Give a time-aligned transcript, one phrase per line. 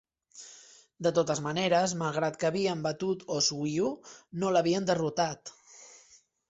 [1.07, 3.95] De totes maneres, malgrat que havien batut Oswiu,
[4.43, 5.59] no l'havien derrotat.